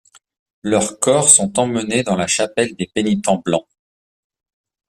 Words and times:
Leurs 0.63 0.99
corps 0.99 1.29
sont 1.29 1.59
emmenés 1.59 2.01
dans 2.01 2.15
la 2.15 2.25
chapelle 2.25 2.75
des 2.75 2.87
pénitents 2.87 3.37
blancs. 3.45 3.67